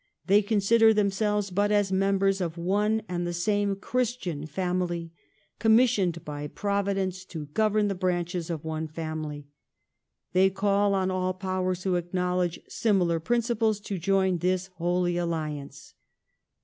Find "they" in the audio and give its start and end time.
0.25-0.41, 10.33-10.49